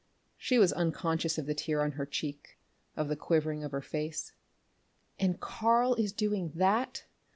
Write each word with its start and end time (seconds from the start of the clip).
She 0.35 0.57
was 0.57 0.73
unconscious 0.73 1.37
of 1.37 1.45
the 1.45 1.53
tear 1.53 1.79
on 1.83 1.91
her 1.91 2.07
cheek, 2.07 2.57
of 2.97 3.07
the 3.07 3.15
quivering 3.15 3.63
of 3.63 3.71
her 3.71 3.83
face. 3.83 4.33
"And 5.19 5.39
Karl 5.39 5.93
is 5.93 6.11
doing 6.11 6.53
that? 6.55 7.05